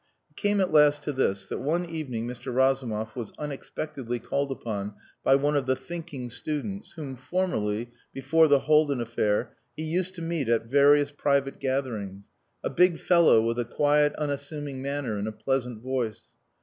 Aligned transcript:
It 0.31 0.35
came 0.35 0.59
at 0.59 0.71
last 0.73 1.03
to 1.03 1.13
this, 1.13 1.45
that 1.45 1.59
one 1.59 1.85
evening 1.85 2.25
Mr. 2.27 2.51
Razumov 2.51 3.15
was 3.15 3.33
unexpectedly 3.37 4.17
called 4.17 4.51
upon 4.51 4.95
by 5.23 5.35
one 5.35 5.55
of 5.55 5.67
the 5.67 5.75
"thinking" 5.75 6.31
students 6.31 6.93
whom 6.93 7.15
formerly, 7.15 7.91
before 8.11 8.47
the 8.47 8.61
Haldin 8.61 8.99
affair, 8.99 9.55
he 9.77 9.83
used 9.83 10.15
to 10.15 10.23
meet 10.23 10.49
at 10.49 10.65
various 10.65 11.11
private 11.11 11.59
gatherings; 11.59 12.31
a 12.63 12.69
big 12.71 12.97
fellow 12.97 13.43
with 13.43 13.59
a 13.59 13.63
quiet, 13.65 14.15
unassuming 14.15 14.81
manner 14.81 15.19
and 15.19 15.27
a 15.27 15.31
pleasant 15.31 15.83
voice. 15.83 16.29